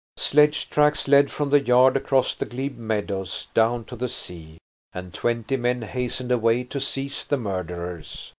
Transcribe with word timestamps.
Sledge 0.17 0.67
tracks 0.71 1.07
led 1.07 1.29
from 1.29 1.51
the 1.51 1.59
yard 1.61 1.95
across 1.95 2.33
the 2.33 2.47
glebe 2.47 2.75
meadows 2.79 3.49
down 3.53 3.85
to 3.85 3.95
the 3.95 4.09
sea, 4.09 4.57
and 4.93 5.13
twenty 5.13 5.57
men 5.57 5.83
hastened 5.83 6.31
away 6.31 6.63
to 6.63 6.81
seize 6.81 7.23
the 7.23 7.37
murderers. 7.37 8.29